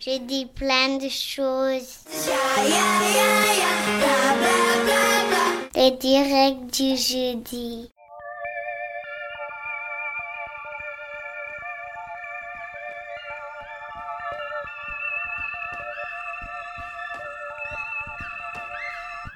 [0.00, 2.00] J'ai dit plein de choses.
[5.76, 7.90] Les directs du jeudi.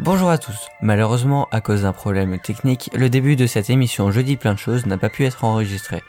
[0.01, 0.69] Bonjour à tous.
[0.83, 4.87] Malheureusement, à cause d'un problème technique, le début de cette émission Jeudi plein de choses
[4.87, 6.03] n'a pas pu être enregistré.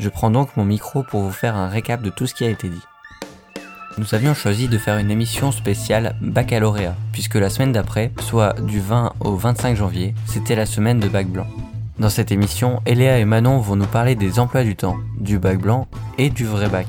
[0.00, 2.48] Je prends donc mon micro pour vous faire un récap de tout ce qui a
[2.48, 2.80] été dit.
[3.98, 8.80] Nous avions choisi de faire une émission spéciale baccalauréat, puisque la semaine d'après, soit du
[8.80, 11.46] 20 au 25 janvier, c'était la semaine de bac blanc.
[11.98, 15.58] Dans cette émission, Eléa et Manon vont nous parler des emplois du temps, du bac
[15.58, 15.86] blanc
[16.16, 16.86] et du vrai bac.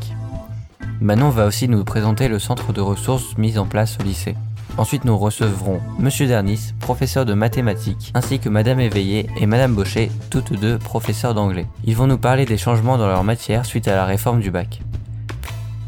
[1.02, 4.38] Manon va aussi nous présenter le centre de ressources mis en place au lycée.
[4.78, 10.12] Ensuite, nous recevrons Monsieur Dernis, professeur de mathématiques, ainsi que Madame Éveillé et Madame Baucher,
[10.30, 11.68] toutes deux professeurs d'anglais.
[11.84, 14.82] Ils vont nous parler des changements dans leur matière suite à la réforme du bac.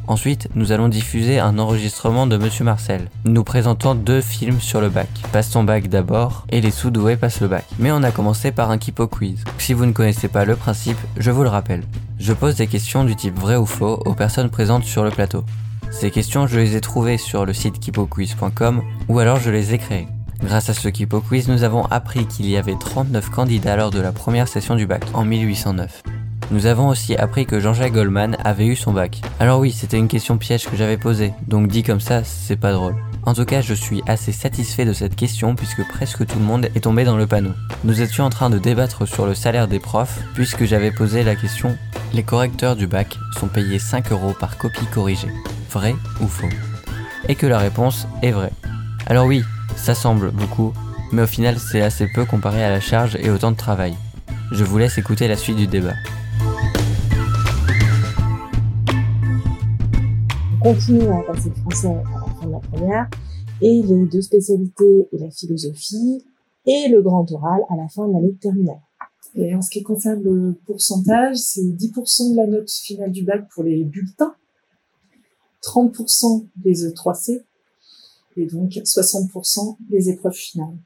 [0.05, 4.89] Ensuite, nous allons diffuser un enregistrement de Monsieur Marcel, nous présentant deux films sur le
[4.89, 5.07] bac.
[5.31, 7.65] Passe ton bac d'abord et les sous-doués passent le bac.
[7.79, 9.45] Mais on a commencé par un Kipo Quiz.
[9.59, 11.83] Si vous ne connaissez pas le principe, je vous le rappelle.
[12.19, 15.45] Je pose des questions du type vrai ou faux aux personnes présentes sur le plateau.
[15.93, 19.77] Ces questions, je les ai trouvées sur le site kipoquiz.com ou alors je les ai
[19.77, 20.07] créées.
[20.43, 24.01] Grâce à ce Kipo Quiz, nous avons appris qu'il y avait 39 candidats lors de
[24.01, 26.03] la première session du bac, en 1809.
[26.51, 29.21] Nous avons aussi appris que Jean-Jacques Goldman avait eu son bac.
[29.39, 32.73] Alors oui, c'était une question piège que j'avais posée, donc dit comme ça, c'est pas
[32.73, 32.95] drôle.
[33.25, 36.69] En tout cas, je suis assez satisfait de cette question puisque presque tout le monde
[36.75, 37.53] est tombé dans le panneau.
[37.85, 41.35] Nous étions en train de débattre sur le salaire des profs puisque j'avais posé la
[41.35, 41.77] question
[42.13, 45.31] les correcteurs du bac sont payés 5 euros par copie corrigée
[45.73, 46.47] vrai ou faux
[47.27, 48.53] Et que la réponse est vraie.
[49.07, 49.41] Alors oui,
[49.75, 50.71] ça semble beaucoup,
[51.11, 53.95] mais au final c'est assez peu comparé à la charge et au temps de travail.
[54.51, 55.95] Je vous laisse écouter la suite du débat.
[60.61, 63.09] On continue à passer le français à la fin de la première,
[63.61, 66.23] et les deux spécialités et la philosophie,
[66.65, 68.79] et le grand oral à la fin de l'année terminale.
[69.35, 73.47] Et en ce qui concerne le pourcentage, c'est 10% de la note finale du bac
[73.53, 74.35] pour les bulletins
[75.63, 77.41] 30% des E3C
[78.35, 80.77] et donc 60% des épreuves finales.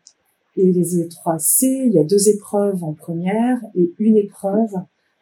[0.55, 4.71] Et les E3C, il y a deux épreuves en première et une épreuve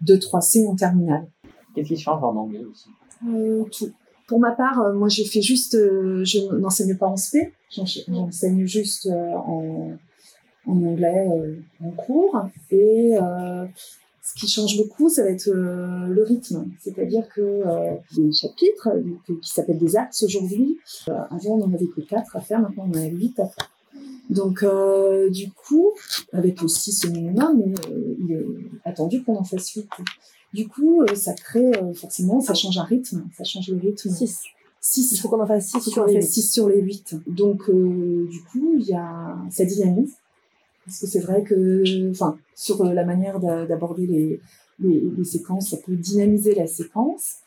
[0.01, 1.27] de 3C en terminale.
[1.73, 2.89] Qu'est-ce qui change en anglais aussi?
[3.27, 3.91] Euh, Tout.
[4.27, 8.65] Pour ma part, euh, moi j'ai fait juste, euh, je n'enseigne pas en SP, j'enseigne
[8.65, 9.91] juste en,
[10.65, 11.27] en anglais
[11.83, 13.13] en cours et
[14.25, 16.65] ce qui change beaucoup, ça va être euh, le rythme.
[16.81, 18.89] C'est-à-dire que euh, les chapitres,
[19.41, 22.89] qui s'appellent des axes aujourd'hui, euh, avant on n'en avait que quatre à faire, maintenant
[22.91, 23.71] on en a huit à faire.
[24.31, 24.65] Donc
[25.31, 25.91] du coup,
[26.33, 27.73] avec aussi ce minimum, mais
[28.19, 28.45] il est
[28.83, 29.87] attendu qu'on en fasse huit.
[30.51, 34.09] Du coup, ça crée forcément, ça change un rythme, ça change le rythme.
[34.09, 34.41] 6.
[34.81, 35.11] 6.
[35.11, 37.17] Il faut qu'on en fasse 6 sur, les 6 sur les 8.
[37.27, 40.15] Donc du coup, il y a ça dynamise
[40.85, 44.39] parce que c'est vrai que, enfin, sur euh, la manière d'aborder les,
[45.23, 47.37] séquences, ça peut dynamiser la séquence.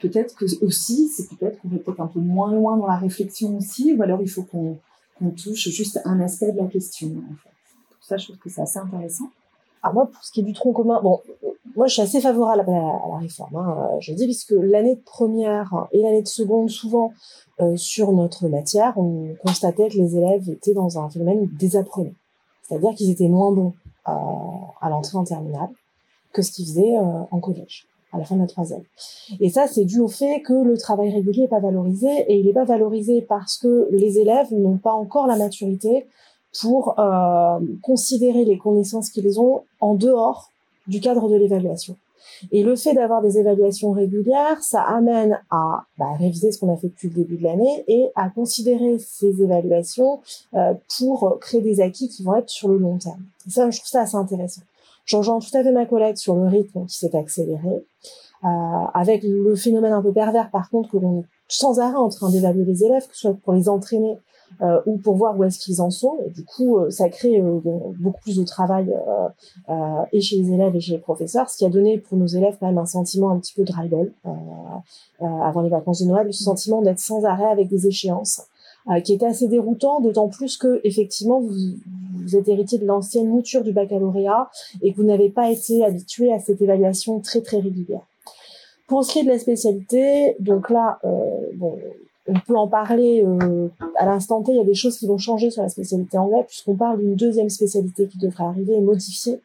[0.00, 3.56] Peut-être que aussi, c'est peut-être qu'on va peut-être un peu moins loin dans la réflexion
[3.56, 4.78] aussi, ou alors il faut qu'on
[5.30, 7.12] touche juste un aspect de la question.
[8.00, 9.30] Ça, je trouve que c'est assez intéressant.
[9.82, 11.20] Alors moi, pour ce qui est du tronc commun, bon,
[11.76, 13.56] moi je suis assez favorable à la, à la réforme.
[13.56, 13.88] Hein.
[14.00, 17.12] Je dis puisque l'année de première et l'année de seconde, souvent
[17.60, 22.12] euh, sur notre matière, on constatait que les élèves étaient dans un phénomène désapprenant.
[22.72, 23.74] C'est-à-dire qu'ils étaient moins bons
[24.08, 24.12] euh,
[24.80, 25.68] à l'entrée en terminale
[26.32, 28.82] que ce qu'ils faisaient euh, en collège à la fin de la troisième.
[29.40, 32.46] Et ça, c'est dû au fait que le travail régulier n'est pas valorisé, et il
[32.46, 36.06] n'est pas valorisé parce que les élèves n'ont pas encore la maturité
[36.60, 40.50] pour euh, considérer les connaissances qu'ils ont en dehors
[40.86, 41.96] du cadre de l'évaluation.
[42.50, 46.76] Et le fait d'avoir des évaluations régulières, ça amène à bah, réviser ce qu'on a
[46.76, 50.20] fait depuis le début de l'année et à considérer ces évaluations
[50.54, 53.22] euh, pour créer des acquis qui vont être sur le long terme.
[53.46, 54.62] Et ça, je trouve ça assez intéressant.
[55.04, 57.84] J'enjoins tout à fait ma collègue sur le rythme qui s'est accéléré,
[58.44, 58.48] euh,
[58.94, 62.30] avec le phénomène un peu pervers par contre que l'on est sans arrêt en train
[62.30, 64.16] d'évaluer les élèves, que ce soit pour les entraîner
[64.60, 66.18] euh, ou pour voir où est-ce qu'ils en sont.
[66.26, 67.58] Et du coup, euh, ça crée euh,
[67.98, 68.94] beaucoup plus de travail
[70.12, 72.56] et chez les élèves et chez les professeurs, ce qui a donné pour nos élèves
[72.60, 74.12] quand même un sentiment un petit peu de rebelle
[75.20, 78.42] avant les vacances de Noël, ce sentiment d'être sans arrêt avec des échéances.
[79.04, 81.54] qui était assez déroutant, d'autant plus que effectivement vous,
[82.22, 84.50] vous êtes héritier de l'ancienne mouture du baccalauréat
[84.82, 88.02] et que vous n'avez pas été habitué à cette évaluation très très régulière.
[88.86, 91.78] Pour ce qui est de la spécialité, donc là, euh, bon,
[92.28, 94.52] on peut en parler euh, à l'instant T.
[94.52, 97.16] Il y a des choses qui vont changer sur la spécialité anglaise puisqu'on parle d'une
[97.16, 99.40] deuxième spécialité qui devrait arriver et modifier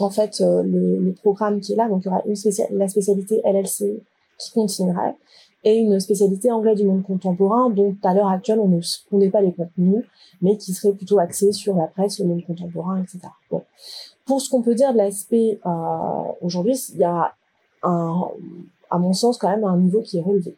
[0.00, 1.88] en fait le, le, programme qui est là.
[1.88, 2.34] Donc il y aura une
[2.76, 4.02] la spécialité LLC
[4.38, 5.16] qui continuerait
[5.64, 9.40] et une spécialité anglais du monde contemporain dont à l'heure actuelle on ne connaît pas
[9.40, 10.04] les contenus,
[10.40, 13.20] mais qui serait plutôt axé sur la presse, le monde contemporain, etc.
[14.24, 17.34] Pour ce qu'on peut dire de l'aspect euh, aujourd'hui, il y a
[17.84, 20.56] à mon sens quand même un niveau qui est relevé.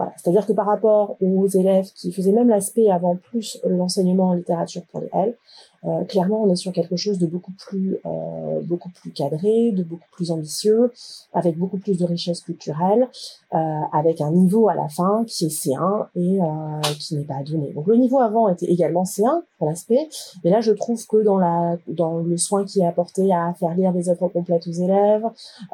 [0.00, 0.14] Voilà.
[0.16, 4.80] C'est-à-dire que par rapport aux élèves qui faisaient même l'aspect avant plus l'enseignement en littérature
[4.90, 5.36] pour les L,
[5.84, 9.82] euh, clairement, on est sur quelque chose de beaucoup plus, euh, beaucoup plus cadré, de
[9.82, 10.92] beaucoup plus ambitieux,
[11.32, 13.08] avec beaucoup plus de richesse culturelle,
[13.54, 13.58] euh,
[13.92, 17.72] avec un niveau à la fin qui est C1 et euh, qui n'est pas donné.
[17.72, 20.08] Donc le niveau avant était également C1 pour l'aspect,
[20.44, 23.74] mais là je trouve que dans la, dans le soin qui est apporté à faire
[23.74, 25.24] lire des œuvres complètes aux élèves,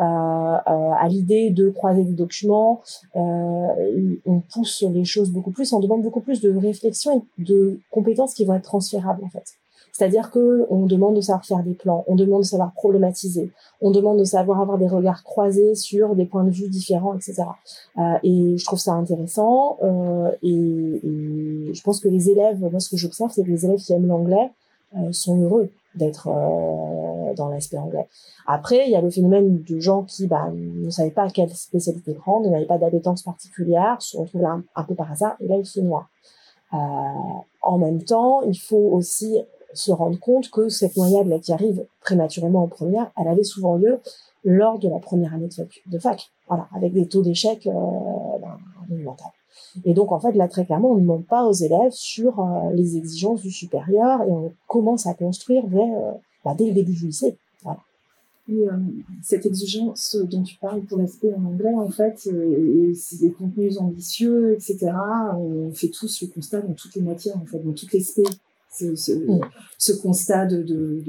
[0.01, 2.81] euh, à l'idée de croiser des documents,
[4.25, 8.35] on pousse les choses beaucoup plus, on demande beaucoup plus de réflexion et de compétences
[8.35, 9.57] qui vont être transférables en fait.
[9.97, 13.91] C'est-à-dire que on demande de savoir faire des plans, on demande de savoir problématiser, on
[13.91, 17.45] demande de savoir avoir des regards croisés sur des points de vue différents, etc.
[17.97, 19.79] Euh, et je trouve ça intéressant.
[19.83, 21.01] Euh, et,
[21.73, 24.07] je pense que les élèves, moi ce que j'observe, c'est que les élèves qui aiment
[24.07, 24.51] l'anglais
[24.97, 26.29] euh, sont heureux d'être
[27.37, 28.09] dans l'aspect anglais.
[28.47, 32.15] Après, il y a le phénomène de gens qui bah, ne savaient pas quelle spécialité
[32.15, 35.67] prendre, n'avaient pas d'appétence particulière, se retrouvent là un, peu par hasard, et là ils
[35.67, 36.09] se noient.
[36.75, 36.77] Euh,
[37.63, 39.39] en même temps, il faut aussi
[39.77, 43.77] se rendre compte que cette noyade là qui arrive prématurément en première, elle avait souvent
[43.77, 44.01] lieu
[44.45, 45.49] lors de la première année
[45.87, 47.71] de fac, voilà, avec des taux d'échec euh,
[48.41, 49.17] ben,
[49.85, 52.71] Et donc en fait là très clairement, on ne demande pas aux élèves sur euh,
[52.73, 56.13] les exigences du supérieur et on commence à construire dès, euh,
[56.47, 57.37] bah, dès le début du lycée.
[57.63, 57.81] Voilà.
[58.49, 58.73] Et euh,
[59.23, 63.79] cette exigence dont tu parles pour l'aspect en anglais, en fait, et, c'est des contenus
[63.79, 64.93] ambitieux, etc.
[65.37, 68.23] On fait tous le constat dans toutes les matières, en fait, dans toutes les spé
[68.71, 69.41] ce, mm.
[69.79, 71.03] ce, constat de, de,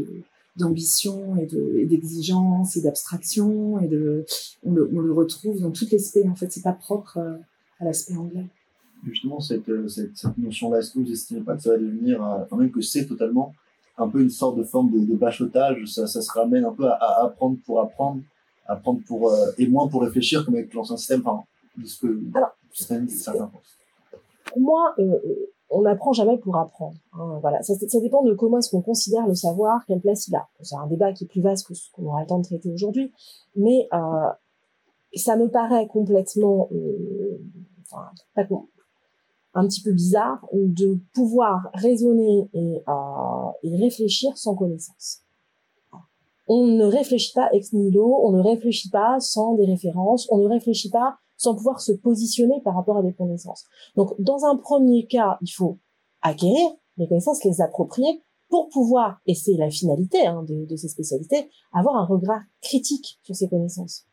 [0.55, 4.25] d'ambition et, de, d'exigence et d'abstraction et de
[4.63, 7.35] on le, on le, retrouve dans toutes les spé en fait c'est pas propre euh,
[7.79, 8.47] à l'aspect anglais
[9.05, 11.77] justement cette, euh, cette, cette notion là est-ce que vous estimez pas que ça va
[11.77, 13.53] devenir euh, enfin même que c'est totalement
[13.97, 16.87] un peu une sorte de forme de, de bachotage ça, ça se ramène un peu
[16.87, 18.21] à, apprendre pour apprendre
[18.67, 21.43] apprendre pour et moins pour réfléchir comme avec l'ancien système enfin
[21.85, 23.49] ce que Alors, certains
[24.45, 24.95] pour moi
[25.69, 26.97] on n'apprend jamais pour apprendre.
[27.13, 30.35] Hein, voilà, ça, ça, dépend de comment est-ce qu'on considère le savoir, quelle place il
[30.35, 30.47] a.
[30.61, 32.71] C'est un débat qui est plus vaste que ce qu'on aura le temps de traiter
[32.71, 33.11] aujourd'hui,
[33.55, 34.29] mais euh,
[35.15, 37.37] ça me paraît complètement, euh,
[37.91, 38.45] enfin, pas
[39.57, 45.23] un petit peu bizarre de pouvoir raisonner et, euh, et réfléchir sans connaissance.
[46.47, 50.47] On ne réfléchit pas ex nihilo, on ne réfléchit pas sans des références, on ne
[50.47, 53.65] réfléchit pas sans pouvoir se positionner par rapport à des connaissances.
[53.95, 55.79] Donc, dans un premier cas, il faut
[56.21, 60.87] acquérir les connaissances, les approprier pour pouvoir, et c'est la finalité hein, de, de, ces
[60.87, 64.05] spécialités, avoir un regard critique sur ces connaissances.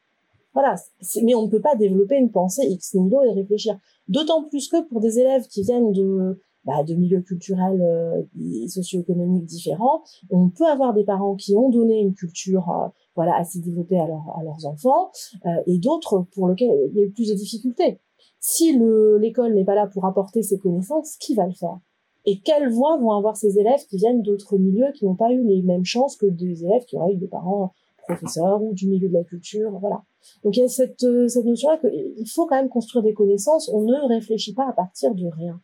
[0.54, 0.76] Voilà,
[1.22, 3.78] mais on ne peut pas développer une pensée ex nihilo et réfléchir.
[4.08, 9.44] D'autant plus que pour des élèves qui viennent de, bah, milieux culturels euh, et socio-économiques
[9.44, 13.98] différents, on peut avoir des parents qui ont donné une culture euh, voilà assez développée
[13.98, 15.10] à, leurs enfants
[15.44, 17.98] euh, et d'autres pour lesquels il y a eu plus de difficultés.
[18.40, 18.78] Si
[19.20, 21.78] l'école n'est pas là pour apporter ces connaissances, qui va le faire?
[22.26, 25.42] Et quelles voix vont avoir ces élèves qui viennent d'autres milieux qui n'ont pas eu
[25.42, 27.72] les mêmes chances que des élèves qui auraient eu des parents
[28.06, 30.02] professeurs ou du milieu de la culture, voilà.
[30.42, 33.68] Donc il y a cette, cette notion-là qu'il faut quand même construire des connaissances.
[33.68, 35.60] On ne réfléchit pas à partir de rien.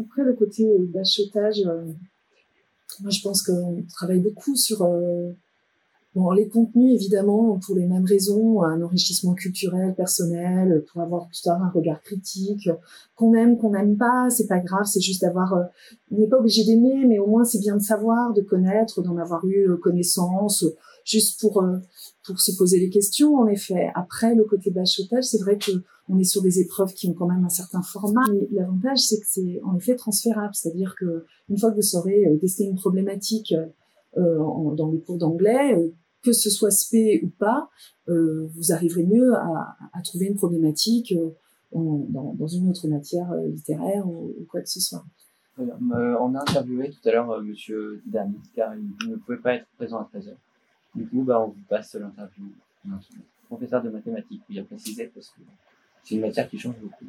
[0.00, 1.84] Après, le côté bachotage, euh,
[3.00, 5.30] moi, je pense qu'on travaille beaucoup sur euh,
[6.14, 11.48] bon, les contenus, évidemment, pour les mêmes raisons, un enrichissement culturel, personnel, pour avoir tout
[11.48, 12.68] un regard critique,
[13.14, 15.64] qu'on aime, qu'on n'aime pas, c'est pas grave, c'est juste d'avoir, euh,
[16.10, 19.16] on n'est pas obligé d'aimer, mais au moins c'est bien de savoir, de connaître, d'en
[19.16, 20.64] avoir eu connaissance,
[21.04, 21.62] juste pour
[22.26, 23.90] pour se poser les questions, en effet.
[23.94, 25.72] Après, le côté bachotage, c'est vrai que
[26.08, 28.24] on est sur des épreuves qui ont quand même un certain format.
[28.32, 30.54] Mais l'avantage, c'est que c'est en effet transférable.
[30.54, 33.54] C'est-à-dire que une fois que vous saurez euh, tester une problématique
[34.16, 34.38] euh,
[34.76, 35.90] dans les cours d'anglais, euh,
[36.22, 37.68] que ce soit SP ou pas,
[38.08, 41.30] euh, vous arriverez mieux à, à, trouver une problématique euh,
[41.72, 45.04] dans, dans, une autre matière littéraire ou, quoi que ce soit.
[45.58, 49.98] on a interviewé tout à l'heure Monsieur Dani, car il ne pouvait pas être présent
[49.98, 50.34] à 13h.
[50.94, 52.44] Du coup, bah, on vous passe l'interview.
[53.48, 55.40] Professeur de mathématiques, oui, a précisé parce que
[56.04, 57.06] c'est une matière qui change beaucoup.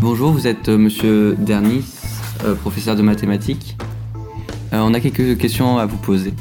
[0.00, 1.92] Bonjour, vous êtes euh, Monsieur Dernis,
[2.44, 3.76] euh, professeur de mathématiques.
[4.72, 6.32] Euh, on a quelques questions à vous poser.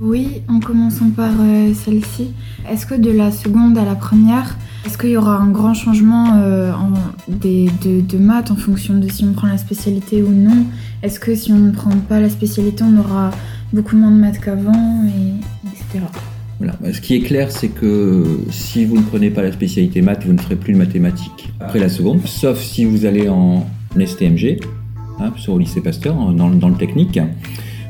[0.00, 1.32] Oui, en commençant par
[1.74, 2.32] celle-ci.
[2.66, 6.32] Est-ce que de la seconde à la première, est-ce qu'il y aura un grand changement
[6.34, 6.92] en,
[7.28, 10.66] des, de, de maths en fonction de si on prend la spécialité ou non?
[11.02, 13.30] Est-ce que si on ne prend pas la spécialité, on aura
[13.72, 16.04] beaucoup moins de maths qu'avant, et, etc.
[16.58, 16.74] Voilà.
[16.80, 20.24] Bah, Ce qui est clair, c'est que si vous ne prenez pas la spécialité maths,
[20.26, 23.66] vous ne ferez plus de mathématiques après la seconde, sauf si vous allez en
[23.98, 24.60] STMG,
[25.20, 27.18] hein, sur au lycée Pasteur, dans, dans le technique.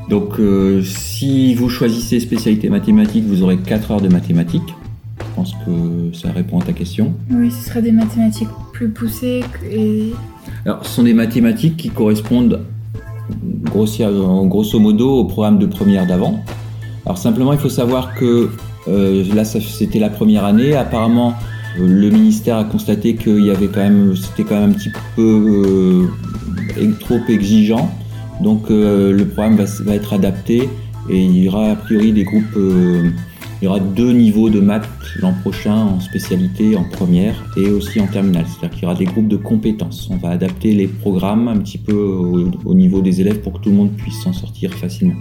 [0.09, 4.75] Donc, euh, si vous choisissez spécialité mathématiques, vous aurez 4 heures de mathématiques.
[5.19, 7.13] Je pense que ça répond à ta question.
[7.31, 10.13] Oui, ce serait des mathématiques plus poussées et
[10.65, 12.63] Alors, ce sont des mathématiques qui correspondent
[13.65, 16.43] grosso modo au programme de première d'avant.
[17.05, 18.51] Alors, simplement, il faut savoir que
[18.89, 20.75] euh, là, c'était la première année.
[20.75, 21.35] Apparemment,
[21.79, 24.91] euh, le ministère a constaté qu'il y avait quand même, c'était quand même un petit
[25.15, 26.09] peu
[26.79, 27.91] euh, trop exigeant.
[28.43, 30.69] Donc, le programme va être adapté
[31.09, 32.55] et il y aura a priori des groupes.
[33.61, 34.89] Il y aura deux niveaux de maths
[35.21, 38.45] l'an prochain en spécialité, en première et aussi en terminale.
[38.49, 40.09] C'est-à-dire qu'il y aura des groupes de compétences.
[40.11, 43.59] On va adapter les programmes un petit peu au, au niveau des élèves pour que
[43.61, 45.15] tout le monde puisse s'en sortir facilement.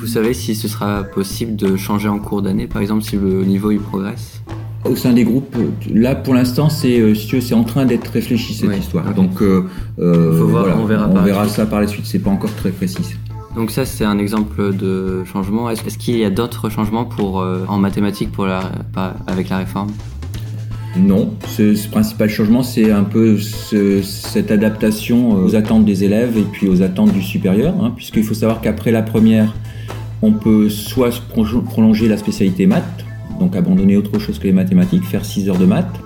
[0.00, 3.44] Vous savez si ce sera possible de changer en cours d'année, par exemple si le
[3.44, 4.42] niveau il progresse?
[4.84, 5.56] Au sein des groupes,
[5.92, 9.12] là pour l'instant, c'est euh, c'est en train d'être réfléchi cette Ouais, histoire.
[9.12, 9.64] Donc euh,
[9.98, 11.56] euh, Faut voir, voilà, on verra par la suite.
[11.56, 12.06] ça par la suite.
[12.06, 13.02] C'est pas encore très précis.
[13.58, 15.68] Donc ça c'est un exemple de changement.
[15.68, 18.28] Est-ce qu'il y a d'autres changements pour, euh, en mathématiques
[19.26, 19.90] avec la réforme?
[20.96, 26.44] Non, ce, principal changement, c'est un peu ce- cette adaptation aux attentes des élèves et
[26.44, 29.52] puis aux attentes du supérieur, hein, puisqu'il faut savoir qu'après la première,
[30.22, 33.04] on peut soit prolonger la spécialité maths,
[33.40, 36.00] donc abandonner autre chose que les mathématiques, faire 6 heures de maths,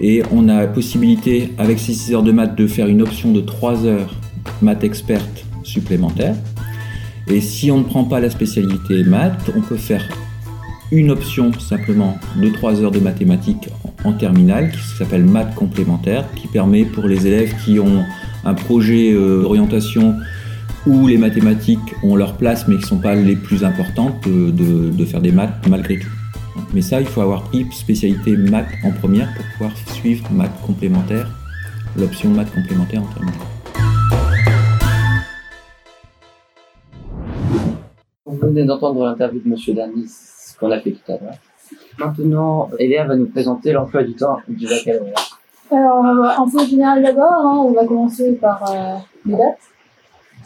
[0.00, 3.32] et on a la possibilité, avec ces 6 heures de maths, de faire une option
[3.32, 4.14] de 3 heures
[4.62, 6.36] maths experte supplémentaire.
[7.28, 10.06] Et si on ne prend pas la spécialité maths, on peut faire
[10.92, 13.68] une option simplement de 3 heures de mathématiques
[14.04, 18.04] en terminale qui s'appelle maths complémentaire, qui permet pour les élèves qui ont
[18.44, 20.14] un projet euh, d'orientation
[20.86, 24.52] où les mathématiques ont leur place mais qui ne sont pas les plus importantes de,
[24.52, 26.08] de- de faire des maths malgré tout.
[26.72, 31.28] Mais ça, il faut avoir pris spécialité maths en première pour pouvoir suivre maths complémentaire,
[31.98, 33.38] l'option maths complémentaire en terminale.
[38.46, 41.34] Vous venez d'entendre l'interview de Monsieur Danis, ce qu'on a fait tout à l'heure.
[41.98, 45.14] Maintenant, Eléa va nous présenter l'emploi du temps du baccalauréat.
[45.72, 49.58] Alors, euh, info générale d'abord, hein, on va commencer par euh, les dates,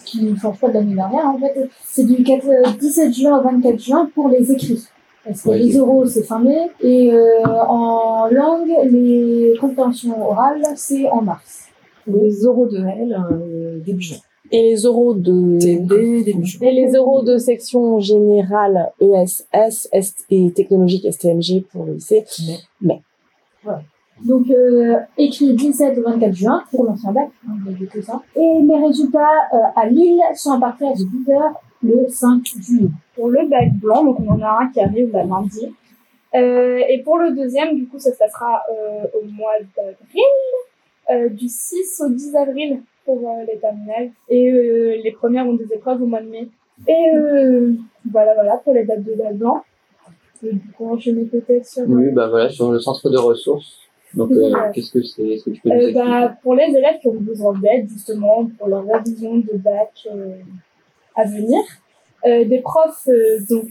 [0.06, 1.26] qui ne changent pas de l'année dernière.
[1.26, 4.88] En fait, c'est du 4, euh, 17 juin au 24 juin pour les écrits.
[5.26, 11.06] Parce que les oraux, c'est fin mai, et euh, en langue, les compréhensions orales, c'est
[11.10, 11.66] en mars.
[12.06, 14.16] Les oraux de L, euh, début juin.
[14.52, 16.68] Et les oraux de TD, juin.
[16.68, 22.24] Et les oraux de section générale ESS ST et technologique STMG pour le lycée.
[24.24, 27.52] Donc, euh, écrit 17 au 24 juin pour l'ancien bac, hein,
[27.90, 28.20] que ça.
[28.36, 32.88] Et les résultats euh, à Lille sont à partir de 10h le 5 juillet.
[33.14, 35.74] pour le bac blanc, donc on en a un qui arrive là, lundi.
[36.34, 41.48] Euh, et pour le deuxième, du coup, ça se passera euh, au mois d'avril, du
[41.48, 44.10] 6 au 10 avril pour euh, les terminales.
[44.28, 46.48] Et euh, les premières ont des épreuves au mois de mai.
[46.86, 47.72] Et euh,
[48.10, 49.62] voilà, voilà, pour les dates de bac blanc.
[50.76, 51.82] Coup, enchaîner peut-être sur...
[51.86, 53.76] Oui, bah voilà, sur le centre de ressources.
[54.14, 56.98] Donc, euh, qu'est-ce que c'est Est-ce que tu peux nous Euh, bah, pour les élèves
[57.00, 60.36] qui ont besoin d'aide, justement, pour leur révision de bac euh,
[61.14, 61.60] à venir,
[62.26, 63.08] des profs
[63.48, 63.70] donc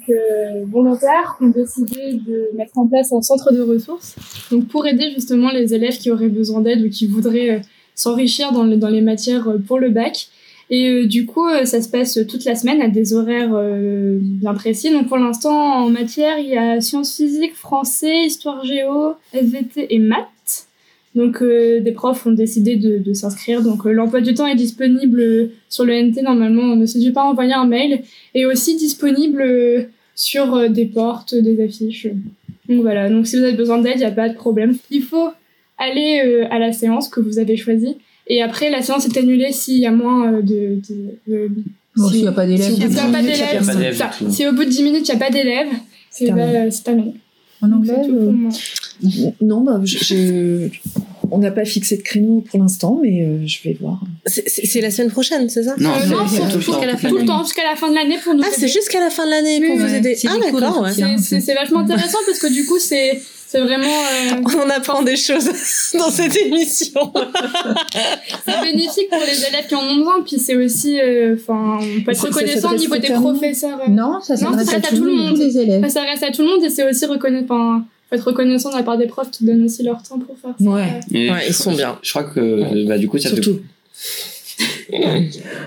[0.66, 4.16] volontaires ont décidé de mettre en place un centre de ressources
[4.50, 7.62] donc pour aider justement les élèves qui auraient besoin d'aide ou qui voudraient
[8.00, 10.30] s'enrichir dans, le- dans les matières euh, pour le bac.
[10.72, 13.60] Et euh, du coup, euh, ça se passe toute la semaine à des horaires
[14.20, 14.92] bien précis.
[14.92, 20.00] Donc pour l'instant, en matière, il y a sciences physiques, français, histoire géo, SVT et
[20.00, 20.68] maths.
[21.16, 23.64] Donc des profs ont décidé de, s'inscrire.
[23.64, 26.76] Donc l'emploi du temps est disponible sur le NT normalement.
[26.76, 28.04] Ne s'agit pas d'envoyer un mail
[28.36, 32.08] et aussi disponible sur des portes, des affiches.
[32.70, 33.10] Donc voilà.
[33.10, 34.78] Donc si vous avez besoin d'aide, il n'y a pas de problème.
[34.92, 35.30] Il faut
[35.80, 37.96] aller euh, à la séance que vous avez choisie.
[38.28, 40.80] Et après, la séance est annulée s'il y a moins euh, de...
[40.90, 41.52] de, de-
[41.96, 43.22] Bon, s'il n'y a pas d'élèves, si au bout de il y a 10 pas
[43.22, 43.76] minutes, il y a d'élèves, personne.
[43.80, 44.32] il y a pas Ça, d'élèves du tout.
[44.32, 45.68] Si au bout de 10 minutes, il n'y a pas d'élèves,
[46.12, 46.54] c'est terminé.
[46.54, 47.14] bah, c'est terminé.
[47.62, 48.32] En anglais, euh.
[49.42, 50.70] Non, bah, je, je-
[51.32, 54.02] on n'a pas fixé de créneau pour l'instant, mais euh, je vais voir.
[54.26, 55.76] C'est- la semaine prochaine, c'est ça?
[55.78, 57.76] Non, Euh, c'est- non, c'est c'est tout le tout, temps, tout, le temps jusqu'à la
[57.76, 59.86] fin de l'année pour nous Ah, c'est jusqu'à la fin de l'année pour Oui, vous
[59.92, 59.98] ouais.
[59.98, 60.16] aider.
[60.16, 60.88] C'est Ah, d'accord.
[61.20, 63.22] C'est- vachement intéressant parce que du coup, c'est
[63.52, 65.46] c'est vraiment euh, On apprend des choses
[65.98, 67.12] dans cette émission.
[68.46, 70.22] c'est bénéfique pour les élèves qui en ont besoin.
[70.26, 73.80] Puis c'est aussi, euh, enfin, on peut être reconnaissant au niveau des professeurs.
[73.88, 73.90] euh.
[73.90, 75.80] Non, ça s'adresse ça à, s'adresse tout le monde, tous les élèves.
[75.80, 78.70] Enfin, ça reste à tout le monde et c'est aussi reconnaître, enfin, faut être reconnaissant
[78.72, 80.70] de la part des profs qui donnent aussi leur temps pour faire ça.
[80.70, 81.00] Ouais.
[81.48, 81.98] Ils sont bien.
[82.04, 83.62] Je crois que bah, du coup, ça fait Surtout.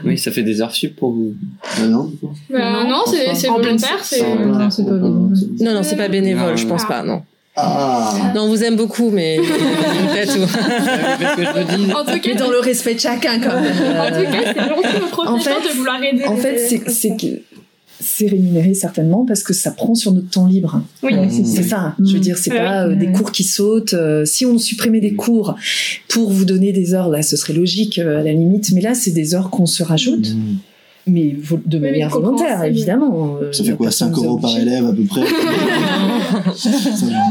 [0.05, 1.35] Oui, ça fait des heures sup pour vous.
[1.79, 2.13] Ah non.
[2.51, 4.05] Bah, non, c'est c'est En pleine- volontaire.
[4.05, 6.89] c'est- Non, c'est pas Non, non, c'est pas bénévole, je pense Ah.
[6.89, 7.23] pas, non.
[7.55, 9.37] Ah Non, on vous aime beaucoup, mais
[10.27, 10.43] tout.
[10.43, 13.73] En tout Mais cas, dans le respect de chacun, quand même.
[13.99, 16.25] en tout cas, c'est En fait- de vouloir aider.
[16.25, 17.15] En fait, c'est c'est ça.
[17.17, 17.27] que
[18.01, 20.83] c'est rémunéré certainement parce que ça prend sur notre temps libre.
[21.03, 21.13] Oui.
[21.15, 21.95] Euh, c'est ça.
[22.05, 23.95] Je veux dire, c'est pas euh, des cours qui sautent.
[23.95, 25.55] Euh, si on supprimait des cours
[26.09, 28.73] pour vous donner des heures, là, ce serait logique euh, à la limite.
[28.73, 30.35] Mais là, c'est des heures qu'on se rajoute,
[31.07, 32.77] mais de Oui, manière volontaire, compréhensible.
[32.77, 33.37] évidemment.
[33.43, 35.21] Euh, Ça fait quoi personne 5 nous a euros par élève à peu près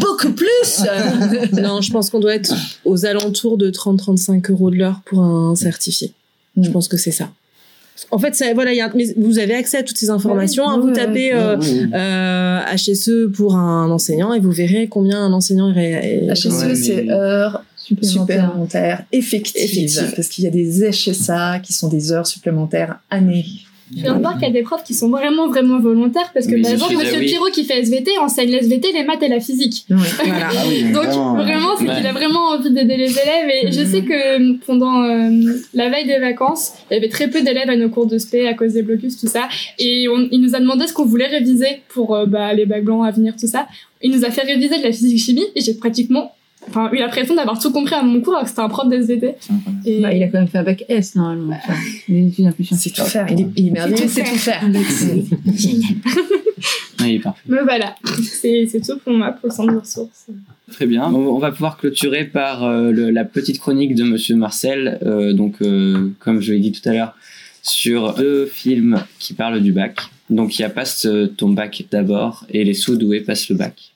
[0.02, 0.84] Beaucoup plus
[1.62, 2.54] Non, je pense qu'on doit être
[2.86, 6.14] aux alentours de 30-35 euros de l'heure pour un certifié.
[6.58, 6.74] Je Mm.
[6.74, 7.30] pense que c'est ça.
[8.10, 10.68] En fait, ça, voilà, il y a, mais vous avez accès à toutes ces informations.
[10.68, 15.20] hein, Ouais, vous tapez euh, Ouais, euh, HSE pour un enseignant et vous verrez combien
[15.24, 16.28] un enseignant est.
[16.34, 18.46] HSE, Ouais, mais- c'est heures Supplémentaire.
[18.46, 20.14] supplémentaires effectives, Effectives.
[20.16, 23.46] parce qu'il y a des HSA qui sont des heures supplémentaires années.
[23.94, 26.48] Je viens de voir qu'il y a des profs qui sont vraiment, vraiment volontaires parce
[26.48, 27.26] que, par exemple, oui.
[27.26, 29.86] Pirot qui fait SVT enseigne l'SVT, les maths et la physique.
[29.90, 30.48] Voilà.
[30.58, 31.34] Ah oui, Donc, vraiment.
[31.36, 31.96] vraiment, c'est Ouais.
[31.98, 33.50] qu'il a vraiment envie d'aider les élèves.
[33.64, 37.42] Et je sais que pendant euh, la veille des vacances, il y avait très peu
[37.42, 39.50] d'élèves à nos cours de spé à cause des blocus, tout ça.
[39.78, 42.86] Et on- il nous a demandé ce qu'on voulait réviser pour euh, bah, les bacs
[42.86, 43.68] blancs à venir, tout ça.
[44.02, 46.32] Il nous a fait réviser de la physique-chimie et j'ai pratiquement
[46.70, 49.36] enfin, eu l'impression d'avoir tout compris à mon cours alors que c'était un prof d'SVT.
[49.86, 50.02] Et...
[50.02, 51.54] Bah, il a quand même fait un bac S, normalement.
[51.64, 51.74] Enfin,
[52.08, 53.26] des études un peu C'est tout faire.
[53.30, 54.62] Il est, il est merveilleux, C'est c'est tout faire.
[57.02, 57.42] oui, parfait.
[57.48, 60.28] Mais voilà, c'est c'est tout pour moi, pour le centre de ressources.
[60.72, 61.06] Très bien.
[61.12, 65.00] On, on va pouvoir clôturer par euh, le- la petite chronique de Monsieur Marcel.
[65.04, 67.16] Euh, donc, euh, comme je l'ai dit tout à l'heure,
[67.64, 69.98] sur deux films qui parlent du bac.
[70.30, 73.94] Donc, il y a Passe ton bac d'abord et Les sous-doués passent le bac.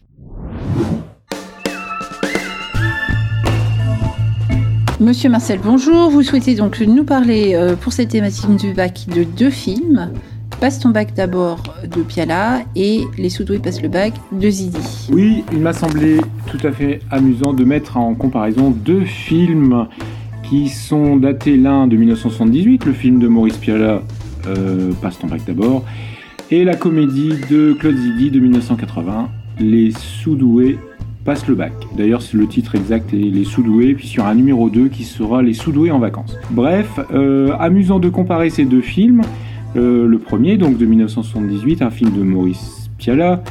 [5.01, 6.09] Monsieur Marcel, bonjour.
[6.09, 10.09] Vous souhaitez donc nous parler euh, pour cette thématique du bac de deux films.
[10.61, 15.09] Passe ton bac d'abord de Piala et Les Soudoués passent le bac de Zidi.
[15.11, 19.87] Oui, il m'a semblé tout à fait amusant de mettre en comparaison deux films
[20.43, 24.01] qui sont datés l'un de 1978, le film de Maurice Piala,
[24.47, 25.83] euh, Passe ton bac d'abord,
[26.51, 29.27] et la comédie de Claude Zidi de 1980,
[29.59, 30.77] Les Soudoués
[31.25, 31.73] passent le bac.
[31.97, 35.41] D'ailleurs, c'est le titre exact est Les Soudoués, puis sur un numéro 2 qui sera
[35.41, 36.37] Les Soudoués en vacances.
[36.51, 39.23] Bref, euh, amusant de comparer ces deux films.
[39.75, 43.43] Euh, le premier, donc de 1978, un film de Maurice Piala,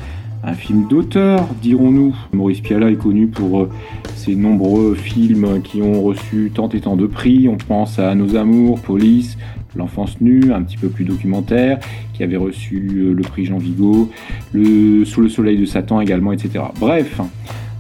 [0.45, 2.15] un film d'auteur, dirons-nous.
[2.33, 3.71] Maurice Piala est connu pour euh,
[4.15, 7.49] ses nombreux films qui ont reçu tant et tant de prix.
[7.49, 9.37] On pense à Nos Amours, Police,
[9.75, 11.81] L'enfance nue, un petit peu plus documentaire,
[12.13, 14.09] qui avait reçu le prix Jean Vigo,
[14.53, 16.67] Sous le soleil de Satan également, etc.
[16.79, 17.21] Bref,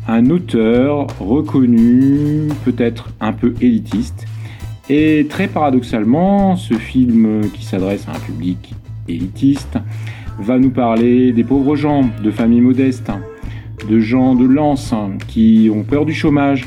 [0.09, 4.27] un auteur reconnu, peut-être un peu élitiste.
[4.91, 8.75] Et très paradoxalement, ce film qui s'adresse à un public
[9.09, 9.79] élitiste
[10.39, 13.11] va nous parler des pauvres gens, de familles modestes,
[13.89, 14.95] de gens de lance
[15.29, 16.67] qui ont peur du chômage,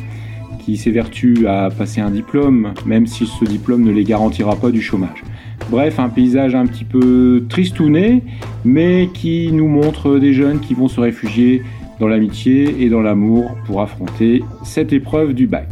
[0.65, 4.82] qui s'évertuent à passer un diplôme, même si ce diplôme ne les garantira pas du
[4.82, 5.23] chômage.
[5.69, 8.23] Bref, un paysage un petit peu tristouné,
[8.65, 11.62] mais qui nous montre des jeunes qui vont se réfugier
[11.99, 15.67] dans l'amitié et dans l'amour pour affronter cette épreuve du bac.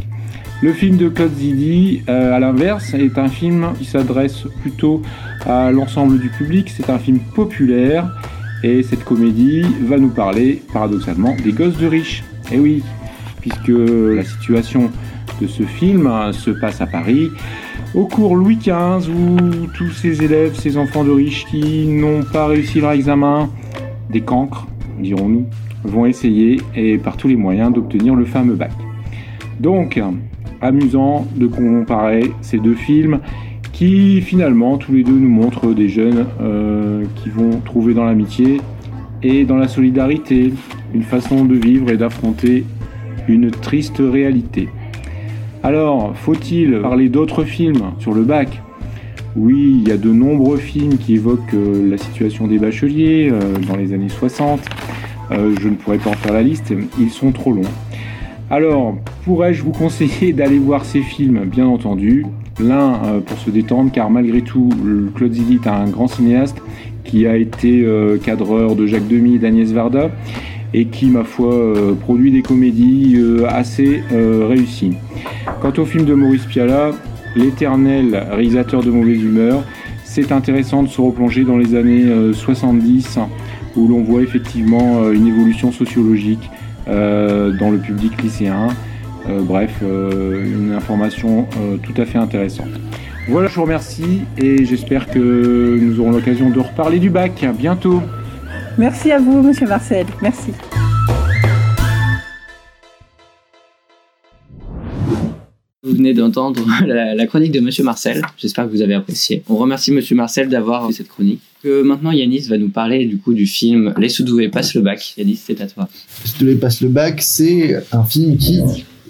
[0.61, 5.01] Le film de Claude Zidi, euh, à l'inverse, est un film qui s'adresse plutôt
[5.45, 6.71] à l'ensemble du public.
[6.75, 8.09] C'est un film populaire
[8.63, 12.23] et cette comédie va nous parler, paradoxalement, des gosses de riches.
[12.51, 12.83] Et oui,
[13.41, 14.89] puisque la situation
[15.41, 17.29] de ce film hein, se passe à Paris
[17.93, 22.47] au cours Louis XV où tous ces élèves, ces enfants de riches qui n'ont pas
[22.47, 23.49] réussi leur examen,
[24.09, 24.67] des cancres,
[24.99, 25.47] dirons-nous,
[25.85, 28.71] vont essayer et par tous les moyens d'obtenir le fameux bac.
[29.59, 30.01] Donc,
[30.61, 33.19] amusant de comparer ces deux films
[33.71, 38.61] qui finalement tous les deux nous montrent des jeunes euh, qui vont trouver dans l'amitié
[39.21, 40.53] et dans la solidarité
[40.93, 42.63] une façon de vivre et d'affronter
[43.27, 44.69] une triste réalité.
[45.63, 48.61] Alors, faut-il parler d'autres films sur le bac?
[49.35, 53.57] Oui, il y a de nombreux films qui évoquent euh, la situation des bacheliers euh,
[53.67, 54.61] dans les années 60.
[55.31, 57.61] Euh, je ne pourrais pas en faire la liste, ils sont trop longs.
[58.49, 61.45] Alors, pourrais-je vous conseiller d'aller voir ces films?
[61.45, 62.25] Bien entendu.
[62.59, 64.69] L'un euh, pour se détendre, car malgré tout,
[65.15, 66.61] Claude Zidi est un grand cinéaste
[67.03, 70.11] qui a été euh, cadreur de Jacques Demy et d'Agnès Varda
[70.73, 74.97] et qui, ma foi, produit des comédies assez réussies.
[75.61, 76.91] Quant au film de Maurice Piala,
[77.37, 79.63] l'éternel réalisateur de mauvaise humeur,
[80.15, 83.19] c'est intéressant de se replonger dans les années euh, 70
[83.75, 86.49] où l'on voit effectivement euh, une évolution sociologique
[86.87, 88.69] euh, dans le public lycéen.
[89.27, 91.47] Euh, bref, une information
[91.81, 92.69] tout à fait intéressante.
[93.27, 97.43] Voilà, je vous remercie et j'espère que nous aurons l'occasion de reparler du bac.
[97.57, 98.03] Bientôt.
[98.77, 100.05] Merci à vous, monsieur Marcel.
[100.21, 100.51] Merci.
[105.85, 108.23] Vous venez d'entendre la, chronique de Monsieur Marcel.
[108.37, 109.43] J'espère que vous avez apprécié.
[109.47, 111.41] On remercie Monsieur Marcel d'avoir fait cette chronique.
[111.61, 115.13] Que maintenant Yanis va nous parler du coup du film Les Soudoués passent le bac.
[115.17, 115.87] Yanis, c'est à toi.
[116.41, 118.61] Les passe le bac, c'est un film qui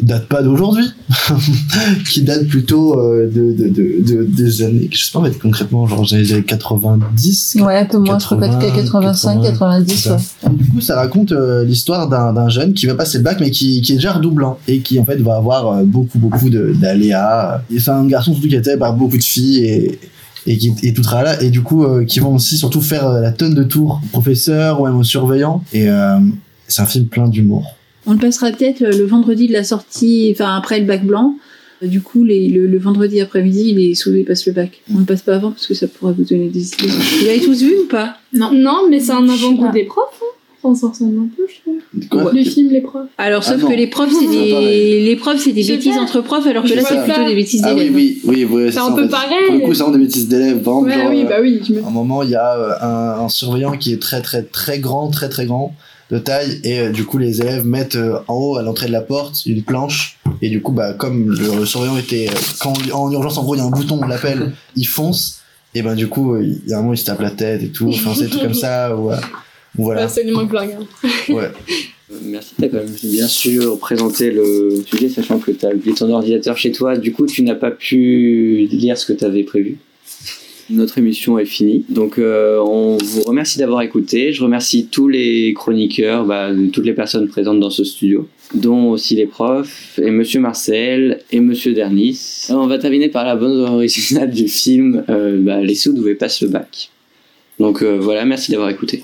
[0.01, 0.85] date pas d'aujourd'hui,
[2.09, 5.87] qui date plutôt euh, de, de, de, de- des années, je sais pas fait concrètement,
[5.87, 6.03] genre
[6.33, 7.57] années 90.
[7.61, 10.15] Ouais, un peu moins, je crois pas que 85, 90, c'est ça.
[10.43, 10.49] ouais.
[10.53, 13.51] Du coup, ça raconte euh, l'histoire d'un d'un jeune qui va passer le bac, mais
[13.51, 16.73] qui, qui est déjà redoublant et qui en fait va avoir euh, beaucoup beaucoup de-
[16.79, 17.61] d'aléas.
[17.77, 19.99] C'est un garçon surtout qui était par beaucoup de filles et
[20.47, 23.19] et qui et tout là et du coup euh, qui vont aussi surtout faire euh,
[23.19, 26.19] la tonne de tours au professeur ou même aux surveillants et euh,
[26.67, 27.74] c'est un film plein d'humour.
[28.07, 31.35] On le passera peut-être euh, le vendredi de la sortie, enfin après le bac blanc.
[31.83, 34.81] Euh, Du coup, les- le, le vendredi après-midi, les sous passent le bac.
[34.93, 36.87] On le passe pas avant parce que ça pourrait vous donner des idées.
[36.87, 38.17] Vous l'avez tous vu ou pas?
[38.33, 38.51] Non.
[38.53, 40.21] Non, mais c'est un avant-goût des profs.
[40.21, 40.25] Hein.
[40.63, 42.07] Enfin, ça ressemble un peu, je trouve.
[42.23, 43.07] Quoi Les films, les profs.
[43.19, 43.69] Alors, Ah sauf non.
[43.69, 46.75] que les profs, c'est des, les profs, c'est des bêtises entre profs, alors que Je
[46.75, 47.95] là, c'est plutôt des bêtises Ah oui d'élèves.
[47.95, 49.09] oui oui oui C'est un peu fait.
[49.09, 49.45] pareil.
[49.47, 50.61] Pour le coup, c'est vraiment des bêtises d'élèves.
[50.63, 51.59] Par exemple, Ouais, genre, oui, euh, bah oui.
[51.67, 51.83] Je me...
[51.83, 55.09] À un moment, il y a un, un surveillant qui est très très très grand,
[55.09, 55.75] très très grand
[56.11, 58.91] de taille, et euh, du coup les élèves mettent euh, en haut à l'entrée de
[58.91, 63.11] la porte une planche, et du coup bah comme le, surveillant était euh, quand en
[63.11, 65.41] urgence en gros il y a un bouton, on l'appelle, il fonce,
[65.73, 67.69] et ben du coup il y a un moment il se tape la tête et
[67.69, 69.17] tout, enfin c'est tout comme ça ou, euh,
[69.77, 70.05] voilà.
[70.05, 71.09] Hein.
[71.29, 71.51] Ouais.
[72.21, 76.55] Merci, t'as quand même bien sûr présenté le sujet, sachant que t'as oublié ton ordinateur
[76.55, 76.95] chez toi.
[76.97, 79.79] Du coup, tu n'as pas pu lire ce que t'avais prévu.
[80.71, 84.33] Notre émission est finie, donc euh, on vous remercie d'avoir écouté.
[84.33, 89.15] Je remercie tous les chroniqueurs, bah, toutes les personnes présentes dans ce studio, dont aussi
[89.15, 92.47] les profs, et Monsieur Marcel, et Monsieur Dernis.
[92.49, 96.47] On va terminer par la bande originale du film euh, bah, Les sous passe le
[96.47, 96.89] bac.
[97.59, 99.03] Donc euh, voilà, merci d'avoir écouté.